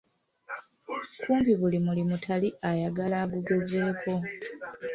Kumpi 1.25 1.51
buli 1.61 1.77
mulimu 1.85 2.15
tali 2.25 2.49
ayagala 2.69 3.15
agugezeeko. 3.23 4.13